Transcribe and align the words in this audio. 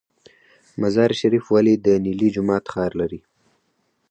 مزار 0.81 1.11
شریف 1.19 1.45
ولې 1.49 1.75
د 1.85 1.87
نیلي 2.05 2.27
جومات 2.35 2.65
ښار 2.73 2.91
دی؟ 3.11 3.19